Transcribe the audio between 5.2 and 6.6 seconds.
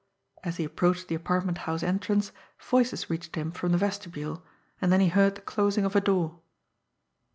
the closing of a door.